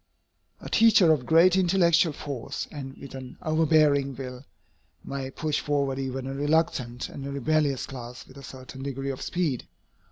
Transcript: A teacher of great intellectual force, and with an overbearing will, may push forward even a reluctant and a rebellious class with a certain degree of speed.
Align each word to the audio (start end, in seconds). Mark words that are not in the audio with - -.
A 0.59 0.67
teacher 0.67 1.11
of 1.13 1.27
great 1.27 1.55
intellectual 1.55 2.11
force, 2.11 2.67
and 2.71 2.97
with 2.97 3.13
an 3.13 3.37
overbearing 3.43 4.15
will, 4.15 4.43
may 5.03 5.29
push 5.29 5.59
forward 5.59 5.99
even 5.99 6.25
a 6.25 6.33
reluctant 6.33 7.07
and 7.07 7.23
a 7.23 7.31
rebellious 7.31 7.85
class 7.85 8.25
with 8.27 8.37
a 8.39 8.43
certain 8.43 8.81
degree 8.81 9.11
of 9.11 9.21
speed. 9.21 9.67